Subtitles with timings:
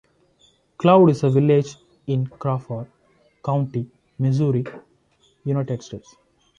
[0.79, 2.87] Cloud is a village in Crawford
[3.45, 4.63] County, Missouri,
[5.45, 6.15] United States.